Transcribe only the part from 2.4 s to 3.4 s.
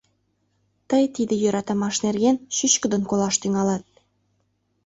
чӱчкыдын колаш